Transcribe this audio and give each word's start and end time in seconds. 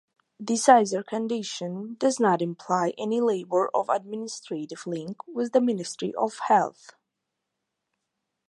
The 0.39 0.55
sizer 0.55 1.03
condition 1.03 1.93
does 1.99 2.19
not 2.19 2.41
imply 2.41 2.91
any 2.97 3.21
labor 3.21 3.69
or 3.71 3.85
administrative 3.93 4.87
link 4.87 5.27
with 5.27 5.51
the 5.51 5.61
Ministry 5.61 6.11
of 6.15 6.39
Health. 6.47 6.93